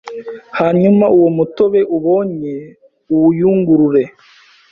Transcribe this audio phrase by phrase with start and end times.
[0.59, 2.55] Hanyuma uwo mutobe ubonye
[3.13, 4.03] uwuyungurure